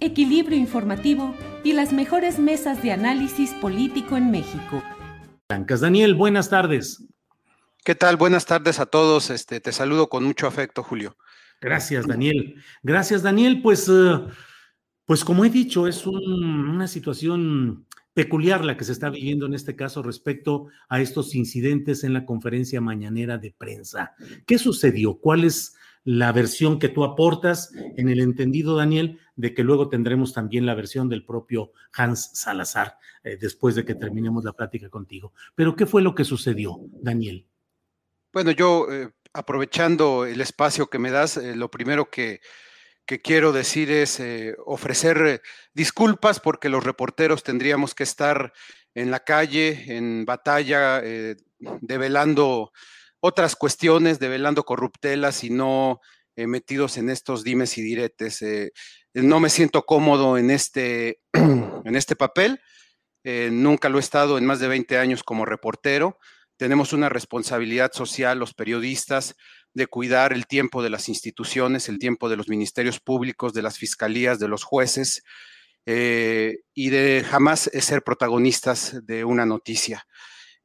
equilibrio 0.00 0.58
informativo 0.58 1.34
y 1.64 1.72
las 1.72 1.92
mejores 1.92 2.38
mesas 2.38 2.82
de 2.82 2.92
análisis 2.92 3.50
político 3.54 4.16
en 4.16 4.30
México. 4.30 4.82
Blancas. 5.48 5.80
Daniel, 5.80 6.14
buenas 6.14 6.50
tardes. 6.50 7.04
¿Qué 7.84 7.94
tal? 7.94 8.16
Buenas 8.16 8.46
tardes 8.46 8.80
a 8.80 8.86
todos. 8.86 9.30
Este, 9.30 9.60
te 9.60 9.72
saludo 9.72 10.08
con 10.08 10.24
mucho 10.24 10.46
afecto, 10.46 10.82
Julio. 10.82 11.16
Gracias, 11.60 12.06
Daniel. 12.06 12.62
Gracias, 12.82 13.22
Daniel. 13.22 13.62
Pues, 13.62 13.88
eh, 13.88 14.20
pues 15.06 15.24
como 15.24 15.44
he 15.44 15.50
dicho, 15.50 15.86
es 15.86 16.06
una 16.06 16.86
situación 16.86 17.86
peculiar 18.12 18.64
la 18.64 18.76
que 18.76 18.84
se 18.84 18.92
está 18.92 19.10
viviendo 19.10 19.46
en 19.46 19.54
este 19.54 19.76
caso 19.76 20.02
respecto 20.02 20.66
a 20.88 21.00
estos 21.00 21.34
incidentes 21.34 22.04
en 22.04 22.12
la 22.12 22.26
conferencia 22.26 22.80
mañanera 22.80 23.38
de 23.38 23.54
prensa. 23.56 24.12
¿Qué 24.44 24.58
sucedió? 24.58 25.18
¿Cuál 25.18 25.44
es 25.44 25.76
la 26.08 26.32
versión 26.32 26.78
que 26.78 26.88
tú 26.88 27.04
aportas 27.04 27.70
en 27.98 28.08
el 28.08 28.20
entendido, 28.20 28.74
Daniel, 28.74 29.20
de 29.36 29.52
que 29.52 29.62
luego 29.62 29.90
tendremos 29.90 30.32
también 30.32 30.64
la 30.64 30.74
versión 30.74 31.10
del 31.10 31.22
propio 31.22 31.72
Hans 31.92 32.30
Salazar 32.32 32.96
eh, 33.24 33.36
después 33.38 33.74
de 33.74 33.84
que 33.84 33.94
terminemos 33.94 34.42
la 34.42 34.54
plática 34.54 34.88
contigo. 34.88 35.34
Pero 35.54 35.76
¿qué 35.76 35.84
fue 35.84 36.00
lo 36.00 36.14
que 36.14 36.24
sucedió, 36.24 36.80
Daniel? 37.02 37.44
Bueno, 38.32 38.52
yo 38.52 38.90
eh, 38.90 39.10
aprovechando 39.34 40.24
el 40.24 40.40
espacio 40.40 40.88
que 40.88 40.98
me 40.98 41.10
das, 41.10 41.36
eh, 41.36 41.54
lo 41.54 41.70
primero 41.70 42.08
que, 42.08 42.40
que, 43.04 43.20
quiero 43.20 43.52
decir 43.52 43.90
es 43.90 44.22
ofrecer 44.64 45.42
disculpas 45.74 46.40
porque 46.40 46.70
los 46.70 46.84
reporteros 46.84 47.42
tendríamos 47.42 47.94
que 47.94 48.04
estar 48.04 48.54
en 48.94 49.10
la 49.10 49.20
calle, 49.20 49.94
en 49.94 50.24
batalla, 50.24 51.02
develando 51.82 52.72
otras 53.20 53.56
cuestiones, 53.56 54.18
develando 54.18 54.64
corruptelas 54.64 55.44
y 55.44 55.50
no 55.50 56.00
eh, 56.38 56.46
metidos 56.46 56.98
en 56.98 57.10
estos 57.10 57.42
dimes 57.42 57.78
y 57.78 57.82
diretes. 57.82 58.42
Eh, 58.42 58.70
no 59.12 59.40
me 59.40 59.50
siento 59.50 59.84
cómodo 59.84 60.38
en 60.38 60.52
este, 60.52 61.18
en 61.32 61.96
este 61.96 62.14
papel. 62.14 62.60
Eh, 63.24 63.48
nunca 63.50 63.88
lo 63.88 63.98
he 63.98 64.00
estado 64.00 64.38
en 64.38 64.46
más 64.46 64.60
de 64.60 64.68
20 64.68 64.98
años 64.98 65.24
como 65.24 65.44
reportero. 65.44 66.16
Tenemos 66.56 66.92
una 66.92 67.08
responsabilidad 67.08 67.90
social, 67.92 68.38
los 68.38 68.54
periodistas, 68.54 69.34
de 69.74 69.88
cuidar 69.88 70.32
el 70.32 70.46
tiempo 70.46 70.80
de 70.80 70.90
las 70.90 71.08
instituciones, 71.08 71.88
el 71.88 71.98
tiempo 71.98 72.28
de 72.28 72.36
los 72.36 72.48
ministerios 72.48 73.00
públicos, 73.00 73.52
de 73.52 73.62
las 73.62 73.76
fiscalías, 73.76 74.38
de 74.38 74.46
los 74.46 74.62
jueces, 74.62 75.22
y 75.86 76.90
de 76.90 77.24
jamás 77.26 77.70
ser 77.72 78.02
protagonistas 78.02 78.98
de 79.06 79.24
una 79.24 79.46
noticia. 79.46 80.06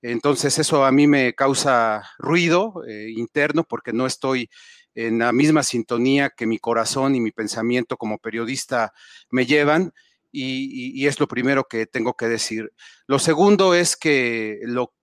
Entonces 0.03 0.59
eso 0.59 0.83
a 0.83 0.91
mí 0.91 1.07
me 1.07 1.33
causa 1.33 2.03
ruido 2.17 2.83
eh, 2.85 3.07
interno 3.15 3.63
porque 3.63 3.93
no 3.93 4.05
estoy 4.05 4.49
en 4.95 5.19
la 5.19 5.31
misma 5.31 5.63
sintonía 5.63 6.29
que 6.29 6.45
mi 6.45 6.59
corazón 6.59 7.15
y 7.15 7.21
mi 7.21 7.31
pensamiento 7.31 7.95
como 7.95 8.17
periodista 8.17 8.91
me 9.31 9.45
llevan 9.45 9.93
y, 10.29 11.07
es 11.07 11.19
lo 11.19 11.27
primero 11.27 11.67
que 11.69 11.85
tengo 11.85 12.15
que 12.15 12.27
decir. 12.27 12.73
Lo 13.07 13.17
segundo 13.17 13.75
es 13.75 13.95
que 13.95 14.59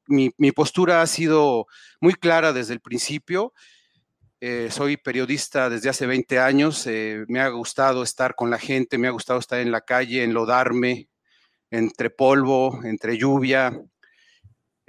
mi, 0.06 0.52
postura 0.52 1.00
ha 1.00 1.06
sido 1.06 1.66
muy 2.00 2.14
clara 2.14 2.52
desde 2.52 2.74
el 2.74 2.80
principio. 2.80 3.54
Eh, 4.40 4.68
soy 4.70 4.96
periodista 4.98 5.70
desde 5.70 5.88
hace 5.88 6.06
20 6.06 6.38
años, 6.40 6.86
eh, 6.86 7.24
me 7.28 7.40
ha 7.40 7.48
gustado 7.48 8.02
estar 8.02 8.34
con 8.34 8.50
la 8.50 8.58
gente, 8.58 8.98
me 8.98 9.06
ha 9.06 9.12
gustado 9.12 9.38
estar 9.38 9.60
en 9.60 9.70
la 9.70 9.82
calle, 9.82 10.24
enlodarme 10.24 11.08
entre 11.70 12.10
polvo, 12.10 12.80
entre 12.84 13.16
lluvia, 13.16 13.78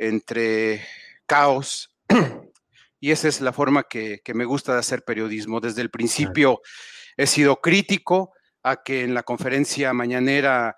entre 0.02 0.84
caos. 1.26 1.96
Y 3.04 3.10
esa 3.10 3.28
es 3.28 3.42
la 3.42 3.52
forma 3.52 3.88
que, 3.90 4.22
me 4.36 4.46
gusta 4.46 4.74
de 4.74 4.80
hacer 4.80 5.04
periodismo. 5.04 5.60
Desde 5.60 5.82
el 5.82 5.90
principio 5.90 6.62
he 7.18 7.26
sido 7.26 7.60
crítico 7.60 8.32
a 8.62 8.84
que 8.84 9.02
en 9.02 9.16
la 9.16 9.24
conferencia 9.24 9.92
mañanera 9.92 10.76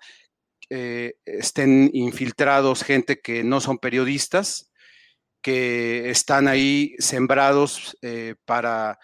eh, 0.70 1.16
estén 1.26 1.90
infiltrados 1.92 2.82
gente 2.82 3.20
que 3.20 3.44
no 3.44 3.60
son 3.60 3.76
periodistas, 3.76 4.72
que 5.42 6.08
están 6.08 6.48
ahí 6.48 6.94
sembrados 6.98 7.94
eh, 8.00 8.36
para, 8.46 8.98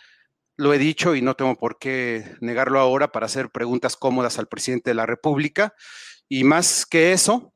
lo 0.56 0.72
he 0.72 0.78
dicho 0.78 1.14
y 1.14 1.20
no 1.20 1.36
tengo 1.36 1.56
por 1.56 1.78
qué 1.78 2.24
negarlo 2.40 2.80
ahora, 2.80 3.12
para 3.12 3.26
hacer 3.26 3.50
preguntas 3.50 3.96
cómodas 3.96 4.38
al 4.38 4.48
presidente 4.48 4.88
de 4.90 4.94
la 4.94 5.04
República. 5.04 5.74
Y 6.26 6.44
más 6.44 6.86
que 6.86 7.12
eso, 7.12 7.52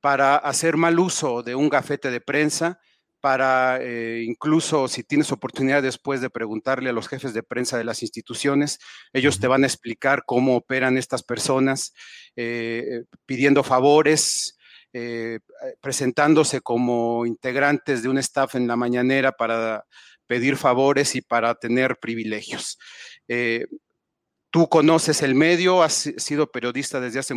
para 0.00 0.36
hacer 0.36 0.76
mal 0.76 0.98
uso 0.98 1.42
de 1.42 1.54
un 1.54 1.68
gafete 1.68 2.10
de 2.10 2.20
prensa, 2.20 2.80
para 3.20 3.78
eh, 3.82 4.22
incluso 4.26 4.88
si 4.88 5.04
tienes 5.04 5.30
oportunidad 5.30 5.82
después 5.82 6.20
de 6.20 6.30
preguntarle 6.30 6.90
a 6.90 6.92
los 6.94 7.08
jefes 7.08 7.34
de 7.34 7.42
prensa 7.42 7.76
de 7.76 7.84
las 7.84 8.02
instituciones, 8.02 8.78
ellos 9.12 9.38
te 9.38 9.46
van 9.46 9.62
a 9.62 9.66
explicar 9.66 10.22
cómo 10.24 10.56
operan 10.56 10.96
estas 10.96 11.22
personas, 11.22 11.92
eh, 12.36 13.04
pidiendo 13.26 13.62
favores, 13.62 14.58
eh, 14.92 15.40
presentándose 15.80 16.62
como 16.62 17.26
integrantes 17.26 18.02
de 18.02 18.08
un 18.08 18.18
staff 18.18 18.54
en 18.54 18.66
la 18.66 18.76
mañanera 18.76 19.32
para 19.32 19.84
pedir 20.26 20.56
favores 20.56 21.14
y 21.14 21.20
para 21.20 21.54
tener 21.54 21.98
privilegios. 22.00 22.78
Tú 24.50 24.68
conoces 24.68 25.22
el 25.22 25.36
medio, 25.36 25.82
has 25.82 26.12
sido 26.16 26.50
periodista 26.50 27.00
desde 27.00 27.20
hace, 27.20 27.34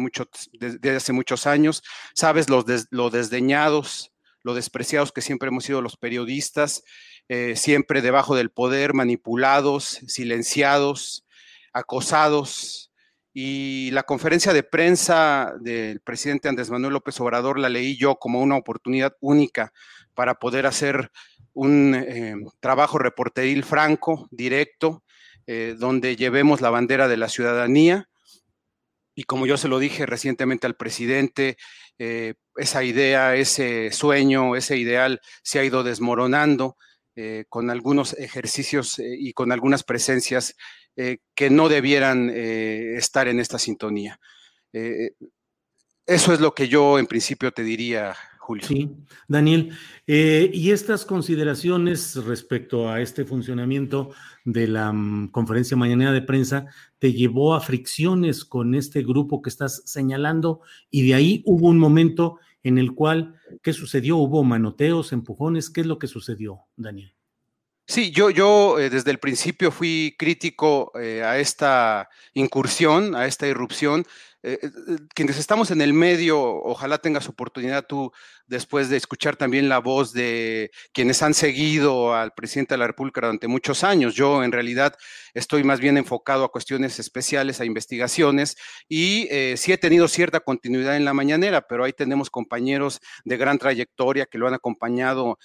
muchos 1.13 1.47
años, 1.47 1.83
sabes 2.15 2.49
lo, 2.49 2.65
lo, 2.89 3.09
desdeñados, 3.11 4.11
lo 4.41 4.55
despreciados 4.55 5.11
que 5.11 5.21
siempre 5.21 5.49
hemos 5.49 5.63
sido 5.63 5.81
los 5.81 5.95
periodistas, 5.95 6.83
eh, 7.29 7.55
siempre 7.55 8.01
debajo 8.01 8.35
del 8.35 8.49
poder, 8.49 8.95
manipulados, 8.95 9.99
silenciados, 10.07 11.25
acosados. 11.71 12.91
Y 13.31 13.91
la 13.91 14.03
conferencia 14.03 14.51
de 14.51 14.63
prensa 14.63 15.53
del 15.59 15.99
presidente 16.01 16.49
Andrés 16.49 16.71
Manuel 16.71 16.93
López 16.93 17.19
Obrador 17.19 17.59
la 17.59 17.69
leí 17.69 17.95
yo 17.95 18.15
como 18.15 18.41
una 18.41 18.57
oportunidad 18.57 19.15
única 19.21 19.71
para 20.15 20.35
poder 20.35 20.65
hacer 20.65 21.11
un 21.53 21.95
eh, 21.95 22.35
trabajo 22.59 22.97
reporteril 22.97 23.63
franco, 23.63 24.27
directo, 24.31 25.03
eh, 25.47 25.75
donde 25.77 26.15
llevemos 26.15 26.61
la 26.61 26.69
bandera 26.69 27.07
de 27.07 27.17
la 27.17 27.29
ciudadanía. 27.29 28.09
Y 29.15 29.23
como 29.23 29.45
yo 29.45 29.57
se 29.57 29.67
lo 29.67 29.79
dije 29.79 30.05
recientemente 30.05 30.67
al 30.67 30.75
presidente, 30.75 31.57
eh, 31.99 32.35
esa 32.55 32.83
idea, 32.83 33.35
ese 33.35 33.91
sueño, 33.91 34.55
ese 34.55 34.77
ideal 34.77 35.21
se 35.43 35.59
ha 35.59 35.63
ido 35.63 35.83
desmoronando 35.83 36.77
eh, 37.15 37.45
con 37.49 37.69
algunos 37.69 38.13
ejercicios 38.13 38.99
y 38.99 39.33
con 39.33 39.51
algunas 39.51 39.83
presencias 39.83 40.55
que 40.95 41.49
no 41.49 41.69
debieran 41.69 42.29
estar 42.29 43.27
en 43.27 43.39
esta 43.39 43.57
sintonía. 43.57 44.19
eso 46.05 46.33
es 46.33 46.39
lo 46.39 46.53
que 46.53 46.67
yo 46.67 46.99
en 46.99 47.07
principio 47.07 47.51
te 47.51 47.63
diría, 47.63 48.15
Julio. 48.43 48.67
Sí, 48.67 48.91
Daniel. 49.29 49.71
Eh, 50.05 50.51
y 50.53 50.71
estas 50.71 51.05
consideraciones 51.05 52.17
respecto 52.25 52.89
a 52.89 52.99
este 52.99 53.23
funcionamiento 53.23 54.09
de 54.43 54.67
la 54.67 54.89
um, 54.89 55.29
conferencia 55.29 55.77
mañanera 55.77 56.11
de 56.11 56.21
prensa 56.21 56.65
te 56.99 57.13
llevó 57.13 57.55
a 57.55 57.61
fricciones 57.61 58.43
con 58.43 58.75
este 58.75 59.01
grupo 59.01 59.41
que 59.41 59.49
estás 59.49 59.83
señalando 59.85 60.59
y 60.91 61.07
de 61.07 61.13
ahí 61.13 61.43
hubo 61.45 61.69
un 61.69 61.79
momento 61.79 62.37
en 62.63 62.77
el 62.77 62.93
cual, 62.93 63.35
¿qué 63.61 63.71
sucedió? 63.71 64.17
¿Hubo 64.17 64.43
manoteos, 64.43 65.13
empujones? 65.13 65.69
¿Qué 65.69 65.79
es 65.79 65.87
lo 65.87 65.97
que 65.97 66.07
sucedió, 66.07 66.63
Daniel? 66.75 67.13
Sí, 67.87 68.11
yo, 68.11 68.29
yo 68.29 68.77
eh, 68.77 68.89
desde 68.89 69.11
el 69.11 69.19
principio 69.19 69.71
fui 69.71 70.15
crítico 70.17 70.91
eh, 70.99 71.23
a 71.23 71.39
esta 71.39 72.09
incursión, 72.33 73.15
a 73.15 73.25
esta 73.25 73.47
irrupción, 73.47 74.05
eh, 74.45 74.59
eh, 74.61 74.69
quienes 75.15 75.37
estamos 75.37 75.71
en 75.71 75.81
el 75.81 75.93
medio, 75.93 76.37
ojalá 76.41 76.97
tengas 76.97 77.29
oportunidad 77.29 77.85
tú 77.87 78.11
después 78.45 78.89
de 78.89 78.97
escuchar 78.97 79.37
también 79.37 79.69
la 79.69 79.79
voz 79.79 80.11
de 80.11 80.69
quienes 80.91 81.23
han 81.23 81.33
seguido 81.33 82.13
al 82.13 82.33
presidente 82.33 82.73
de 82.73 82.79
la 82.79 82.87
República 82.87 83.21
durante 83.21 83.47
muchos 83.47 83.85
años. 83.85 84.15
Yo 84.15 84.43
en 84.43 84.51
realidad 84.51 84.97
estoy 85.33 85.63
más 85.63 85.79
bien 85.79 85.97
enfocado 85.97 86.43
a 86.43 86.51
cuestiones 86.51 86.99
especiales, 86.99 87.61
a 87.61 87.65
investigaciones 87.65 88.57
y 88.89 89.29
eh, 89.31 89.55
sí 89.55 89.71
he 89.71 89.77
tenido 89.77 90.09
cierta 90.09 90.41
continuidad 90.41 90.97
en 90.97 91.05
la 91.05 91.13
mañanera, 91.13 91.61
pero 91.65 91.85
ahí 91.85 91.93
tenemos 91.93 92.29
compañeros 92.29 92.99
de 93.23 93.37
gran 93.37 93.57
trayectoria 93.57 94.25
que 94.25 94.37
lo 94.37 94.47
han 94.49 94.55
acompañado 94.55 95.37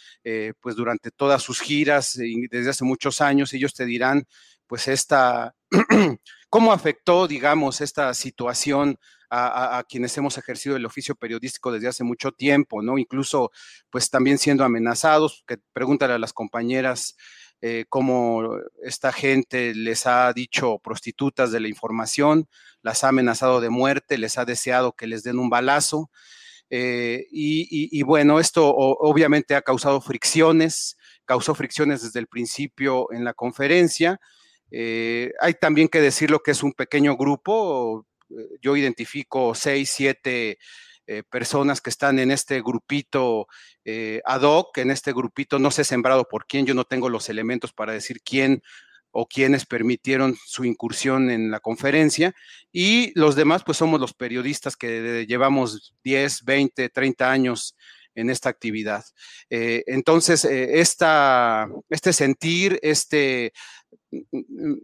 pues 0.61 0.75
durante 0.75 1.11
todas 1.11 1.43
sus 1.43 1.61
giras 1.61 2.17
y 2.17 2.49
desde 2.49 2.71
hace 2.71 2.85
muchos 2.85 3.21
años. 3.21 3.55
Ellos 3.55 3.75
te 3.75 3.87
dirán 3.87 4.27
pues 4.67 4.89
esta 4.89 5.55
¿Cómo 6.51 6.73
afectó, 6.73 7.29
digamos, 7.29 7.81
esta 7.81 8.15
situación 8.15 8.99
a, 9.31 9.85
quienes 9.87 10.17
hemos 10.17 10.39
ejercido 10.39 10.77
el 10.77 10.87
oficio 10.87 11.15
periodístico 11.15 11.71
desde 11.71 11.89
hace 11.89 12.05
mucho 12.05 12.33
tiempo, 12.33 12.83
¿no? 12.83 12.97
Incluso, 12.97 13.51
pues 13.91 14.09
también 14.09 14.39
siendo 14.39 14.65
amenazados, 14.65 15.45
que 15.47 15.59
pregúntale 15.75 16.15
a 16.15 16.19
las 16.19 16.33
compañeras 16.33 17.15
eh, 17.61 17.85
cómo 17.91 18.57
esta 18.83 19.13
gente 19.13 19.75
les 19.75 20.07
ha 20.07 20.33
dicho 20.33 20.79
prostitutas 20.79 21.53
de 21.53 21.61
la 21.61 21.69
información, 21.69 22.49
las 22.83 23.05
ha 23.05 23.09
amenazado 23.09 23.61
de 23.61 23.69
muerte, 23.69 24.17
les 24.17 24.39
ha 24.39 24.47
deseado 24.47 24.93
que 24.93 25.07
les 25.07 25.23
den 25.23 25.39
un 25.39 25.51
balazo. 25.51 26.11
Eh, 26.71 27.27
y, 27.31 28.03
bueno, 28.03 28.41
esto 28.41 28.75
obviamente 28.75 29.55
ha 29.55 29.63
causado 29.63 30.01
fricciones, 30.01 30.97
causó 31.25 31.55
fricciones 31.55 32.03
desde 32.03 32.21
el 32.21 32.29
principio 32.29 33.13
en 33.13 33.25
la 33.25 33.35
conferencia 33.35 34.21
eh, 34.71 35.33
hay 35.41 35.55
también 35.55 35.89
que 35.89 36.01
decirlo 36.01 36.41
que 36.41 36.51
es 36.53 36.63
un 36.63 36.73
pequeño 36.73 37.17
grupo. 37.17 38.07
Eh, 38.31 38.59
yo 38.61 38.77
identifico 38.77 39.55
seis, 39.55 39.91
siete 39.91 40.59
eh, 41.07 41.23
personas 41.29 41.81
que 41.81 41.91
están 41.91 42.19
en 42.19 42.31
este 42.31 42.61
grupito 42.61 43.47
ad 44.25 44.43
hoc. 44.43 44.77
En 44.79 44.91
este 44.91 45.13
grupito 45.13 45.59
no 45.59 45.71
sé 45.71 45.85
sembrado 45.85 46.29
por 46.29 46.47
quién. 46.47 46.67
Yo 46.67 46.75
no 46.75 46.85
tengo 46.85 47.09
los 47.09 47.29
elementos 47.31 47.73
para 47.73 47.93
decir 47.93 48.21
quién 48.23 48.63
o 49.11 49.27
quiénes 49.27 49.65
permitieron 49.65 50.37
su 50.45 50.67
incursión 50.67 51.31
en 51.31 51.51
la 51.51 51.61
conferencia. 51.61 52.35
Y 52.71 53.19
los 53.19 53.35
demás, 53.35 53.65
pues 53.65 53.79
somos 53.79 53.99
los 53.99 54.13
periodistas 54.13 54.77
que 54.77 55.25
llevamos 55.27 55.95
10, 56.05 56.45
20, 56.45 56.91
30 56.91 57.31
años 57.31 57.75
en 58.15 58.29
esta 58.29 58.51
actividad. 58.51 59.05
entonces, 59.49 60.45
este 60.45 62.13
sentir, 62.13 62.79
este 62.83 63.53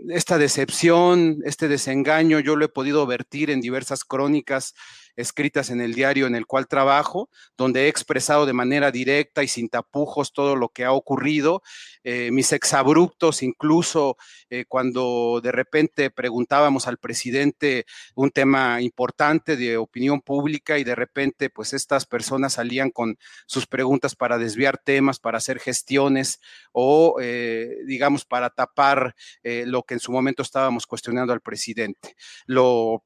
esta 0.09 0.39
decepción, 0.39 1.39
este 1.45 1.69
desengaño, 1.69 2.41
yo 2.41 2.57
lo 2.57 2.65
he 2.65 2.69
podido 2.69 3.07
vertir 3.07 3.51
en 3.51 3.61
diversas 3.61 4.05
crónicas 4.05 4.75
escritas 5.17 5.71
en 5.71 5.81
el 5.81 5.95
diario 5.95 6.27
en 6.27 6.35
el 6.35 6.47
cual 6.47 6.67
trabajo, 6.67 7.29
donde 7.57 7.85
he 7.85 7.89
expresado 7.89 8.47
de 8.47 8.53
manera 8.53 8.91
directa 8.91 9.43
y 9.43 9.49
sin 9.49 9.69
tapujos 9.69 10.33
todo 10.33 10.57
lo 10.57 10.69
que 10.69 10.85
ha 10.85 10.93
ocurrido, 10.93 11.63
eh, 12.03 12.31
mis 12.31 12.53
exabruptos, 12.53 13.43
incluso 13.43 14.17
eh, 14.51 14.65
cuando 14.69 15.41
de 15.43 15.53
repente 15.53 16.11
preguntábamos 16.11 16.87
al 16.87 16.99
presidente 16.99 17.87
un 18.15 18.31
tema 18.31 18.81
importante 18.83 19.57
de 19.57 19.77
opinión 19.77 20.21
pública 20.21 20.79
y 20.79 20.85
de 20.85 20.95
repente 20.95 21.51
pues 21.51 21.73
estas 21.73 22.07
personas 22.07 22.55
salían 22.55 22.91
con 22.91 23.17
sus 23.47 23.67
preguntas 23.67 24.15
para 24.15 24.39
desviar 24.39 24.79
temas, 24.79 25.19
para 25.19 25.39
hacer 25.39 25.59
gestiones 25.59 26.41
o 26.73 27.17
eh, 27.21 27.79
digamos 27.87 28.25
para 28.25 28.51
tapar 28.51 29.15
lo 29.43 29.83
que 29.83 29.95
en 29.95 30.01
su 30.01 30.13
momento 30.13 30.43
estábamos 30.43 30.87
cuestionando 30.87 31.33
al 31.33 31.41
presidente. 31.41 32.17
Lo 32.47 33.03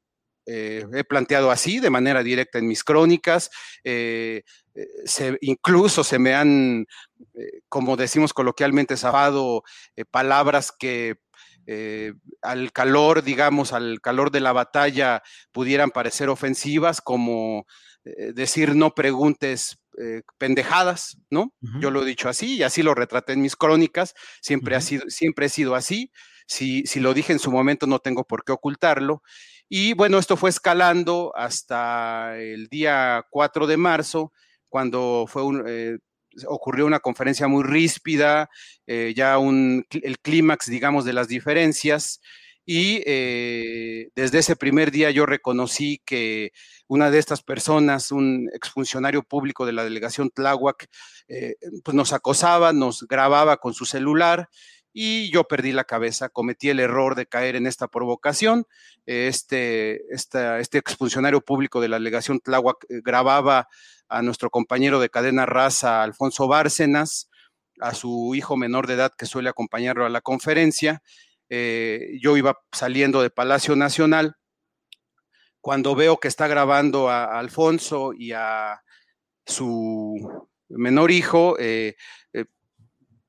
eh, 0.51 0.87
he 0.95 1.05
planteado 1.05 1.51
así 1.51 1.79
de 1.79 1.91
manera 1.91 2.23
directa 2.23 2.59
en 2.59 2.67
mis 2.67 2.83
crónicas. 2.83 3.51
Eh, 3.85 4.45
eh, 4.75 5.37
incluso 5.43 6.03
se 6.05 6.19
me 6.19 6.35
han, 6.35 6.87
como 7.69 7.97
decimos 7.97 8.33
coloquialmente, 8.33 8.97
zafado 8.97 9.63
palabras 10.11 10.73
que 10.73 11.17
al 12.41 12.73
calor, 12.73 13.23
digamos, 13.23 13.75
al 13.75 14.01
calor 14.01 14.31
de 14.31 14.41
la 14.41 14.53
batalla 14.53 15.23
pudieran 15.53 15.91
parecer 15.91 16.31
ofensivas, 16.31 17.03
como 17.03 17.67
decir 18.05 18.75
no 18.75 18.95
preguntes 18.95 19.79
pendejadas, 20.39 21.19
¿no? 21.29 21.53
Yo 21.79 21.91
lo 21.91 22.03
he 22.03 22.07
dicho 22.07 22.31
así 22.31 22.57
y 22.57 22.63
así 22.63 22.83
lo 22.83 22.95
retraté 22.95 23.35
en 23.35 23.43
mis 23.43 23.55
crónicas, 23.55 24.15
siempre, 24.41 24.77
ha 24.77 24.81
sido, 24.81 25.05
siempre 25.09 25.47
he 25.47 25.51
sido 25.51 25.75
así. 25.75 26.11
Si, 26.47 26.85
si 26.87 27.01
lo 27.01 27.13
dije 27.13 27.35
en 27.35 27.39
su 27.39 27.51
momento, 27.51 27.87
no 27.87 27.99
tengo 27.99 28.25
por 28.25 28.43
qué 28.43 28.53
ocultarlo. 28.53 29.23
Y 29.69 29.93
bueno, 29.93 30.19
esto 30.19 30.37
fue 30.37 30.49
escalando 30.51 31.33
hasta 31.37 32.39
el 32.39 32.69
día 32.69 33.25
4 33.31 33.67
de 33.67 33.77
marzo, 33.77 34.33
cuando 34.69 35.27
fue 35.29 35.43
eh, 35.67 35.99
ocurrió 36.47 36.87
una 36.87 37.01
conferencia 37.01 37.49
muy 37.49 37.65
ríspida, 37.65 38.49
eh, 38.87 39.13
ya 39.15 39.37
un, 39.39 39.85
el 39.91 40.19
clímax, 40.21 40.71
digamos, 40.71 41.05
de 41.05 41.13
las 41.13 41.29
diferencias. 41.29 42.21
Y 42.65 43.03
eh, 43.07 44.09
desde 44.15 44.39
ese 44.39 44.57
primer 44.57 44.91
día 44.91 45.11
yo 45.11 45.27
reconocí 45.27 46.01
que 46.05 46.53
una 46.87 47.11
de 47.11 47.19
estas 47.19 47.43
personas, 47.43 48.11
un 48.13 48.49
exfuncionario 48.55 49.23
público 49.23 49.67
de 49.67 49.73
la 49.73 49.85
delegación 49.85 50.31
Tláhuac, 50.31 50.87
pues 51.85 51.95
nos 51.95 52.13
acosaba, 52.13 52.73
nos 52.73 53.07
grababa 53.07 53.59
con 53.59 53.75
su 53.75 53.85
celular 53.85 54.49
y 55.01 55.31
yo 55.31 55.45
perdí 55.45 55.71
la 55.71 55.85
cabeza, 55.85 56.29
cometí 56.29 56.71
el 56.71 56.81
error 56.81 57.15
de 57.15 57.27
caer 57.27 57.55
en 57.55 57.69
esta 57.69 57.87
provocación. 57.87 58.67
Este, 59.07 60.13
este 60.13 60.79
expulsionario 60.79 61.41
público 61.41 61.81
de 61.81 61.87
la 61.87 61.99
delegación 62.01 62.41
Tláhuac 62.41 62.85
eh, 62.89 63.01
grababa 63.05 63.69
a 64.09 64.23
nuestro 64.23 64.51
compañero 64.51 64.99
de 64.99 65.09
cadena 65.09 65.47
raza, 65.47 66.03
Alfonso 66.03 66.49
Bárcenas, 66.49 67.31
a 67.81 67.95
su 67.95 68.35
hijo 68.35 68.57
menor 68.57 68.89
de 68.89 68.95
edad 68.95 69.13
que 69.17 69.27
suele 69.27 69.49
acompañarlo 69.49 70.05
a 70.05 70.09
la 70.09 70.21
conferencia. 70.21 71.01
Eh, 71.49 72.19
yo 72.21 72.37
iba 72.37 72.59
saliendo 72.73 73.23
de 73.23 73.31
Palacio 73.31 73.77
Nacional. 73.77 74.35
Cuando 75.61 75.95
veo 75.95 76.19
que 76.19 76.27
está 76.27 76.49
grabando 76.49 77.09
a, 77.09 77.39
Alfonso 77.39 78.15
y 78.15 78.33
a 78.33 78.83
su 79.47 80.49
menor 80.69 81.13
hijo, 81.13 81.55
eh, 81.61 81.95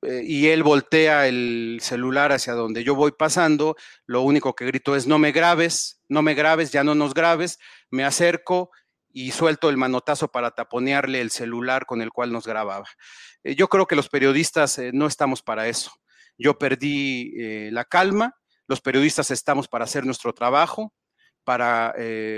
eh, 0.02 0.22
y 0.24 0.48
él 0.48 0.62
voltea 0.62 1.26
el 1.26 1.78
celular 1.82 2.32
hacia 2.32 2.54
donde 2.54 2.84
yo 2.84 2.94
voy 2.94 3.12
pasando, 3.12 3.76
lo 4.06 4.22
único 4.22 4.54
que 4.54 4.64
grito 4.64 4.96
es 4.96 5.06
no 5.06 5.18
me 5.18 5.32
grabes, 5.32 6.00
no 6.08 6.22
me 6.22 6.34
grabes, 6.34 6.72
ya 6.72 6.82
no 6.84 6.94
nos 6.94 7.12
grabes, 7.12 7.58
me 7.90 8.04
acerco 8.04 8.70
y 9.12 9.32
suelto 9.32 9.68
el 9.68 9.76
manotazo 9.76 10.28
para 10.28 10.52
taponearle 10.52 11.20
el 11.20 11.30
celular 11.30 11.84
con 11.84 12.00
el 12.00 12.10
cual 12.10 12.32
nos 12.32 12.46
grababa. 12.46 12.86
Eh, 13.44 13.54
yo 13.56 13.68
creo 13.68 13.86
que 13.86 13.96
los 13.96 14.08
periodistas 14.08 14.78
eh, 14.78 14.90
no 14.94 15.06
estamos 15.06 15.42
para 15.42 15.68
eso. 15.68 15.92
Yo 16.38 16.58
perdí 16.58 17.70
la 17.70 17.84
calma, 17.84 18.34
los 18.66 18.80
periodistas 18.80 19.30
estamos 19.30 19.68
para 19.68 19.84
hacer 19.84 20.06
nuestro 20.06 20.32
trabajo, 20.32 20.94
para 21.44 21.94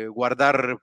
guardar 0.09 0.81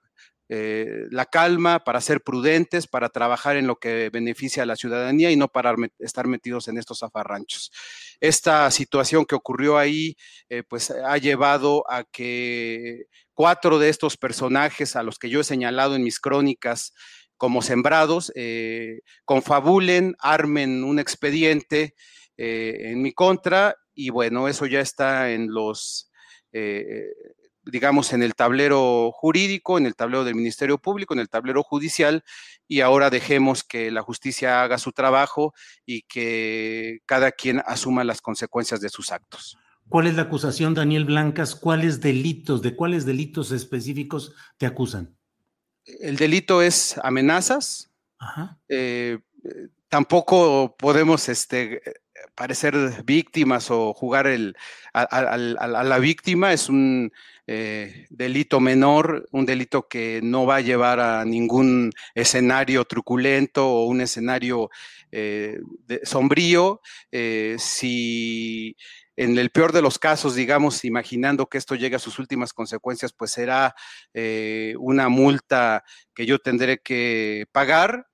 eh, 0.52 1.06
la 1.12 1.26
calma, 1.26 1.84
para 1.84 2.00
ser 2.00 2.22
prudentes, 2.22 2.88
para 2.88 3.08
trabajar 3.08 3.56
en 3.56 3.68
lo 3.68 3.76
que 3.76 4.10
beneficia 4.12 4.64
a 4.64 4.66
la 4.66 4.74
ciudadanía 4.74 5.30
y 5.30 5.36
no 5.36 5.46
para 5.46 5.76
estar 6.00 6.26
metidos 6.26 6.66
en 6.66 6.76
estos 6.76 7.04
afarranchos. 7.04 7.70
Esta 8.18 8.68
situación 8.72 9.26
que 9.26 9.36
ocurrió 9.36 9.78
ahí, 9.78 10.16
eh, 10.48 10.64
pues 10.68 10.90
ha 10.90 11.16
llevado 11.18 11.84
a 11.88 12.02
que 12.02 13.04
cuatro 13.32 13.78
de 13.78 13.90
estos 13.90 14.16
personajes 14.16 14.96
a 14.96 15.04
los 15.04 15.20
que 15.20 15.30
yo 15.30 15.38
he 15.38 15.44
señalado 15.44 15.94
en 15.94 16.02
mis 16.02 16.18
crónicas 16.18 16.94
como 17.36 17.62
sembrados, 17.62 18.32
eh, 18.34 19.02
confabulen, 19.24 20.16
armen 20.18 20.82
un 20.82 20.98
expediente 20.98 21.94
en 22.36 23.02
mi 23.02 23.12
contra 23.12 23.76
y 23.94 24.08
bueno, 24.08 24.48
eso 24.48 24.64
ya 24.66 24.80
está 24.80 25.30
en 25.30 25.52
los 25.52 26.10
digamos, 27.64 28.12
en 28.12 28.22
el 28.22 28.34
tablero 28.34 29.10
jurídico, 29.12 29.78
en 29.78 29.86
el 29.86 29.94
tablero 29.94 30.24
del 30.24 30.34
Ministerio 30.34 30.78
Público, 30.78 31.14
en 31.14 31.20
el 31.20 31.28
tablero 31.28 31.62
judicial, 31.62 32.24
y 32.66 32.80
ahora 32.80 33.10
dejemos 33.10 33.64
que 33.64 33.90
la 33.90 34.02
justicia 34.02 34.62
haga 34.62 34.78
su 34.78 34.92
trabajo 34.92 35.54
y 35.84 36.02
que 36.02 37.00
cada 37.06 37.32
quien 37.32 37.62
asuma 37.66 38.04
las 38.04 38.20
consecuencias 38.20 38.80
de 38.80 38.88
sus 38.88 39.12
actos. 39.12 39.58
¿Cuál 39.88 40.06
es 40.06 40.14
la 40.14 40.22
acusación, 40.22 40.74
Daniel 40.74 41.04
Blancas? 41.04 41.56
¿Cuáles 41.56 42.00
delitos, 42.00 42.62
de 42.62 42.76
cuáles 42.76 43.06
delitos 43.06 43.50
específicos 43.50 44.34
te 44.56 44.66
acusan? 44.66 45.16
El 45.84 46.16
delito 46.16 46.62
es 46.62 46.96
amenazas, 47.02 47.90
tampoco 49.88 50.76
podemos 50.78 51.28
este, 51.28 51.82
parecer 52.34 52.74
víctimas 53.04 53.70
o 53.70 53.92
jugar 53.92 54.26
el, 54.26 54.56
a, 54.92 55.36
la 55.84 55.98
víctima. 55.98 56.52
Es 56.52 56.68
un 56.68 57.12
eh, 57.46 58.06
delito 58.10 58.60
menor, 58.60 59.28
un 59.32 59.46
delito 59.46 59.88
que 59.88 60.20
no 60.22 60.46
va 60.46 60.56
a 60.56 60.60
llevar 60.60 61.00
a 61.00 61.24
ningún 61.24 61.92
escenario 62.14 62.84
truculento 62.84 63.68
o 63.68 63.86
un 63.86 64.00
escenario 64.00 64.70
eh, 65.10 65.58
sombrío. 66.02 66.80
Eh, 67.10 67.56
si 67.58 68.76
en 69.16 69.36
el 69.38 69.50
peor 69.50 69.72
de 69.72 69.82
los 69.82 69.98
casos, 69.98 70.34
digamos, 70.34 70.84
imaginando 70.84 71.46
que 71.46 71.58
esto 71.58 71.74
llegue 71.74 71.96
a 71.96 72.00
sus 72.00 72.18
últimas 72.18 72.52
consecuencias, 72.52 73.12
pues 73.12 73.32
será 73.32 73.74
una 74.78 75.08
multa 75.08 75.84
que 76.14 76.24
yo 76.24 76.38
tendré 76.38 76.78
que 76.78 77.46
pagar. 77.52 78.06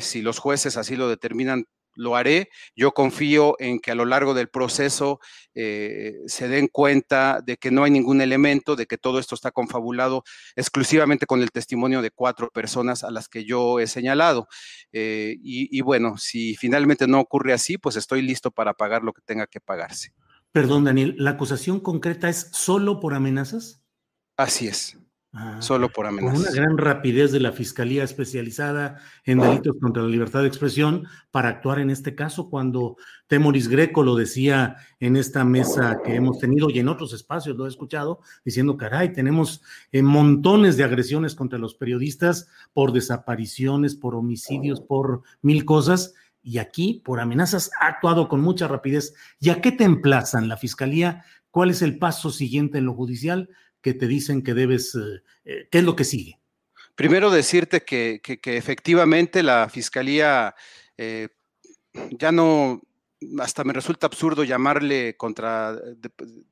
si 0.00 0.20
los 0.20 0.38
jueces 0.38 0.76
así 0.76 0.96
lo 0.96 1.08
determinan, 1.08 1.66
lo 1.98 2.16
haré. 2.16 2.48
Yo 2.74 2.92
confío 2.92 3.56
en 3.58 3.80
que 3.80 3.90
a 3.90 3.94
lo 3.94 4.06
largo 4.06 4.32
del 4.32 4.48
proceso 4.48 5.20
eh, 5.54 6.14
se 6.26 6.48
den 6.48 6.68
cuenta 6.68 7.40
de 7.44 7.56
que 7.56 7.70
no 7.70 7.84
hay 7.84 7.90
ningún 7.90 8.20
elemento, 8.20 8.76
de 8.76 8.86
que 8.86 8.96
todo 8.96 9.18
esto 9.18 9.34
está 9.34 9.50
confabulado 9.50 10.22
exclusivamente 10.56 11.26
con 11.26 11.42
el 11.42 11.50
testimonio 11.50 12.00
de 12.00 12.10
cuatro 12.10 12.50
personas 12.50 13.04
a 13.04 13.10
las 13.10 13.28
que 13.28 13.44
yo 13.44 13.80
he 13.80 13.86
señalado. 13.86 14.48
Eh, 14.92 15.36
y, 15.42 15.80
bueno, 15.82 16.16
si 16.16 16.56
finalmente 16.56 17.06
no 17.06 17.20
ocurre 17.20 17.52
así, 17.52 17.76
pues 17.76 17.96
estoy 17.96 18.22
listo 18.22 18.50
para 18.50 18.74
pagar 18.74 19.02
lo 19.02 19.12
que 19.12 19.22
tenga 19.22 19.46
que 19.46 19.60
pagarse. 19.60 20.12
Perdón, 20.52 20.84
Daniel, 20.84 21.14
¿la 21.18 21.30
acusación 21.30 21.80
concreta 21.80 22.28
es 22.28 22.48
solo 22.52 23.00
por 23.00 23.14
amenazas? 23.14 23.82
Así 24.36 24.68
es. 24.68 24.96
Ah, 25.40 25.62
solo 25.62 25.88
por 25.88 26.04
amenazas. 26.04 26.40
Con 26.40 26.48
una 26.48 26.60
gran 26.60 26.78
rapidez 26.78 27.30
de 27.30 27.38
la 27.38 27.52
Fiscalía 27.52 28.02
especializada 28.02 29.00
en 29.24 29.38
delitos 29.38 29.76
contra 29.80 30.02
la 30.02 30.08
libertad 30.08 30.40
de 30.40 30.48
expresión 30.48 31.06
para 31.30 31.48
actuar 31.48 31.78
en 31.78 31.90
este 31.90 32.16
caso, 32.16 32.50
cuando 32.50 32.96
Temoris 33.28 33.68
Greco 33.68 34.02
lo 34.02 34.16
decía 34.16 34.78
en 34.98 35.14
esta 35.14 35.44
mesa 35.44 36.00
que 36.04 36.16
hemos 36.16 36.40
tenido 36.40 36.70
y 36.70 36.80
en 36.80 36.88
otros 36.88 37.12
espacios 37.12 37.56
lo 37.56 37.66
he 37.66 37.68
escuchado, 37.68 38.18
diciendo, 38.44 38.76
caray, 38.76 39.12
tenemos 39.12 39.62
eh, 39.92 40.02
montones 40.02 40.76
de 40.76 40.82
agresiones 40.82 41.36
contra 41.36 41.60
los 41.60 41.76
periodistas 41.76 42.48
por 42.72 42.90
desapariciones, 42.90 43.94
por 43.94 44.16
homicidios, 44.16 44.80
por 44.80 45.22
mil 45.40 45.64
cosas, 45.64 46.14
y 46.42 46.58
aquí 46.58 47.00
por 47.04 47.20
amenazas 47.20 47.70
ha 47.80 47.86
actuado 47.86 48.28
con 48.28 48.40
mucha 48.40 48.66
rapidez. 48.66 49.14
¿Y 49.38 49.50
a 49.50 49.60
qué 49.60 49.70
te 49.70 49.84
emplazan 49.84 50.48
la 50.48 50.56
Fiscalía? 50.56 51.22
¿Cuál 51.52 51.70
es 51.70 51.80
el 51.80 51.96
paso 51.96 52.30
siguiente 52.30 52.78
en 52.78 52.86
lo 52.86 52.94
judicial? 52.94 53.50
Que 53.82 53.94
te 53.94 54.06
dicen 54.06 54.42
que 54.42 54.54
debes, 54.54 54.94
eh, 54.94 55.22
eh, 55.44 55.68
¿qué 55.70 55.78
es 55.78 55.84
lo 55.84 55.96
que 55.96 56.04
sigue? 56.04 56.38
Primero 56.94 57.30
decirte 57.30 57.84
que, 57.84 58.20
efectivamente 58.44 59.42
la 59.42 59.68
Fiscalía 59.68 60.54
eh, 60.96 61.28
ya 62.10 62.32
no, 62.32 62.82
hasta 63.38 63.62
me 63.64 63.72
resulta 63.72 64.06
absurdo 64.06 64.42
llamarle 64.42 65.16
contra 65.16 65.76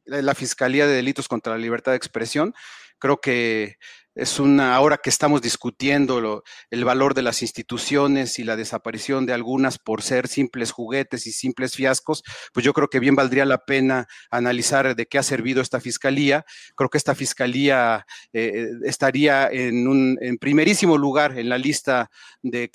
la 0.04 0.34
Fiscalía 0.34 0.86
de 0.86 0.94
Delitos 0.94 1.26
contra 1.26 1.54
la 1.54 1.58
Libertad 1.58 1.92
de 1.92 1.96
Expresión. 1.96 2.54
Creo 2.98 3.20
que 3.20 3.76
es 4.16 4.40
una, 4.40 4.74
ahora 4.74 4.96
que 4.96 5.10
estamos 5.10 5.42
discutiendo 5.42 6.42
el 6.70 6.84
valor 6.84 7.12
de 7.12 7.20
las 7.20 7.42
instituciones 7.42 8.38
y 8.38 8.44
la 8.44 8.56
desaparición 8.56 9.26
de 9.26 9.34
algunas 9.34 9.78
por 9.78 10.02
ser 10.02 10.26
simples 10.26 10.72
juguetes 10.72 11.26
y 11.26 11.32
simples 11.32 11.74
fiascos, 11.74 12.22
pues 12.54 12.64
yo 12.64 12.72
creo 12.72 12.88
que 12.88 12.98
bien 12.98 13.14
valdría 13.14 13.44
la 13.44 13.66
pena 13.66 14.08
analizar 14.30 14.96
de 14.96 15.06
qué 15.06 15.18
ha 15.18 15.22
servido 15.22 15.60
esta 15.60 15.80
fiscalía. 15.80 16.46
Creo 16.74 16.88
que 16.88 16.96
esta 16.96 17.14
fiscalía 17.14 18.06
eh, 18.32 18.68
estaría 18.84 19.48
en 19.48 19.86
un 19.86 20.18
en 20.22 20.38
primerísimo 20.38 20.96
lugar 20.96 21.38
en 21.38 21.50
la 21.50 21.58
lista 21.58 22.10
de, 22.42 22.70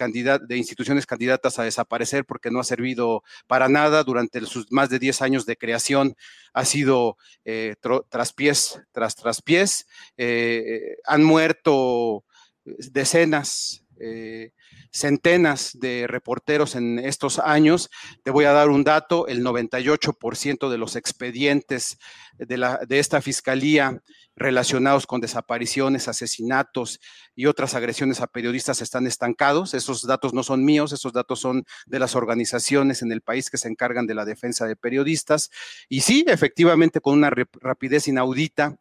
de 0.48 0.58
instituciones 0.58 1.08
candidatas 1.08 1.58
a 1.58 1.64
desaparecer 1.64 2.24
porque 2.26 2.52
no 2.52 2.60
ha 2.60 2.64
servido 2.64 3.24
para 3.48 3.68
nada 3.68 4.04
durante 4.04 4.42
sus 4.46 4.72
más 4.72 4.90
de 4.90 5.00
10 5.00 5.24
años 5.24 5.46
de 5.48 5.58
creación. 5.58 6.16
Ha 6.54 6.66
sido 6.66 7.18
eh, 7.46 7.76
traspiés 8.10 8.82
tras 8.92 9.16
traspiés. 9.16 9.88
Eh, 10.18 10.98
han 11.06 11.24
muerto 11.24 12.26
eh, 12.66 12.76
decenas, 12.92 13.84
eh, 14.00 14.52
centenas 14.92 15.78
de 15.80 16.06
reporteros 16.08 16.76
en 16.76 17.00
estos 17.00 17.40
años. 17.40 17.90
Te 18.24 18.32
voy 18.32 18.46
a 18.46 18.52
dar 18.52 18.70
un 18.70 18.84
dato, 18.84 19.28
el 19.28 19.44
98% 19.44 20.70
de 20.70 20.78
los 20.78 20.96
expedientes 20.96 21.98
de, 22.38 22.58
la, 22.58 22.80
de 22.88 23.00
esta 23.00 23.22
fiscalía 23.22 24.02
relacionados 24.36 25.08
con 25.08 25.22
desapariciones, 25.22 26.08
asesinatos 26.08 27.00
y 27.36 27.46
otras 27.46 27.76
agresiones 27.76 28.22
a 28.22 28.28
periodistas 28.28 28.82
están 28.82 29.06
estancados. 29.08 29.74
Esos 29.74 30.06
datos 30.06 30.34
no 30.34 30.44
son 30.44 30.66
míos, 30.66 30.92
esos 30.94 31.14
datos 31.14 31.40
son 31.40 31.64
de 31.86 32.00
las 32.00 32.16
organizaciones 32.16 33.02
en 33.02 33.12
el 33.12 33.22
país 33.22 33.50
que 33.50 33.58
se 33.58 33.68
encargan 33.68 34.08
de 34.08 34.16
la 34.16 34.26
defensa 34.26 34.66
de 34.66 34.76
periodistas. 34.76 35.50
Y 35.90 36.02
sí, 36.02 36.26
efectivamente, 36.28 37.02
con 37.02 37.18
una 37.18 37.30
rapidez 37.30 38.08
inaudita, 38.08 38.78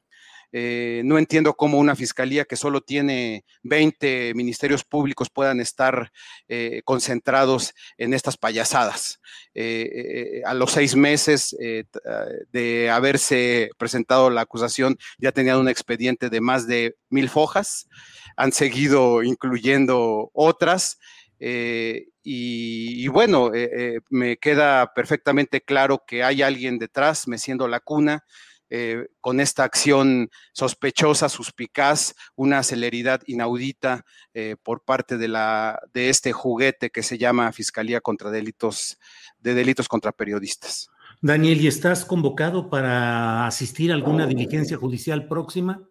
eh, 0.53 1.03
no 1.05 1.19
entiendo 1.19 1.55
cómo 1.55 1.79
una 1.79 1.95
fiscalía 1.95 2.45
que 2.45 2.57
solo 2.57 2.81
tiene 2.81 3.45
20 3.63 4.35
ministerios 4.35 4.85
públicos 4.85 5.31
puedan 5.31 5.61
estar 5.61 6.11
eh, 6.49 6.83
concentrados 6.85 7.73
en 7.99 8.15
estas 8.15 8.37
payasadas. 8.37 9.21
Eh, 9.55 10.43
a 10.45 10.55
los 10.55 10.73
seis 10.73 10.97
meses 10.97 11.57
de 12.53 12.91
haberse 12.91 13.71
presentado 13.79 14.31
la 14.31 14.43
acusación, 14.43 14.97
ya 15.19 15.33
tenían 15.33 15.59
un 15.59 15.69
expediente 15.69 16.31
de 16.31 16.41
más 16.41 16.67
de 16.67 16.97
mil 17.09 17.29
fojas, 17.29 17.89
han 18.37 18.53
seguido 18.53 19.23
incluyendo 19.23 20.31
otras. 20.33 20.99
y, 22.23 23.09
bueno, 23.09 23.51
me 24.11 24.37
queda 24.37 24.93
perfectamente 24.95 25.63
claro 25.63 26.03
que 26.07 26.23
hay 26.23 26.43
alguien 26.43 26.79
detrás 26.79 27.27
meciendo 27.27 27.67
la 27.67 27.81
cuna, 27.81 28.25
eh, 28.73 29.09
con 29.21 29.41
esta 29.41 29.65
acción 29.65 30.31
sospechosa, 30.53 31.29
suspicaz, 31.29 32.15
una 32.37 32.63
celeridad 32.63 33.21
inaudita 33.27 34.05
eh, 34.33 34.55
por 34.63 34.85
parte 34.85 35.19
de, 35.19 35.27
la, 35.27 35.81
de 35.93 36.09
este 36.09 36.33
juguete 36.33 36.91
que 36.91 37.03
se 37.03 37.19
llama 37.19 37.51
Fiscalía 37.51 38.01
contra 38.01 38.31
Delitos, 38.31 38.97
de 39.41 39.55
Delitos 39.55 39.89
contra 39.89 40.13
Periodistas. 40.13 40.89
Daniel, 41.21 41.61
¿y 41.61 41.67
estás 41.67 42.05
convocado 42.05 42.71
para 42.71 43.45
asistir 43.45 43.91
a 43.91 43.95
alguna 43.95 44.29
diligencia 44.29 44.77
judicial 44.77 45.27
próxima? 45.27 45.83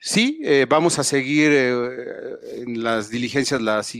Sí, 0.00 0.40
eh, 0.44 0.66
vamos 0.68 0.98
a 0.98 1.04
seguir 1.04 1.50
en 1.50 2.84
las 2.84 3.10
diligencias 3.10 3.60
las, 3.60 3.92